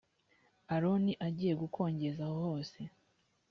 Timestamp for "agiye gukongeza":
1.27-2.21